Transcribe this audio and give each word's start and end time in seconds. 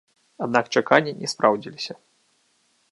Аднак 0.45 0.71
чаканні 0.77 1.13
не 1.21 1.27
спраўдзіліся. 1.35 1.93